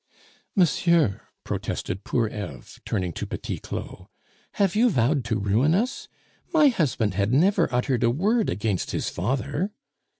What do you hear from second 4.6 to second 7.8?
you vowed to ruin us? My husband had never